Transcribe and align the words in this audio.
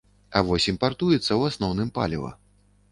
А 0.39 0.41
вось 0.47 0.65
імпартуецца 0.73 1.21
ў 1.21 1.41
асноўным 1.55 1.95
паліва. 2.01 2.35